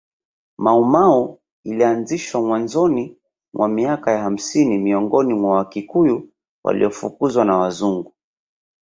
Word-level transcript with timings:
Mau 0.57 0.83
Mau 0.83 1.39
ilianzishwa 1.67 2.41
mwanzoni 2.41 3.17
mwa 3.53 3.69
miaka 3.69 4.11
ya 4.11 4.19
hamsini 4.23 4.77
miongoni 4.77 5.33
mwa 5.33 5.55
Wakikuyu 5.57 6.29
waliofukuzwa 6.63 7.45
na 7.45 7.57
Wazungu 7.57 8.13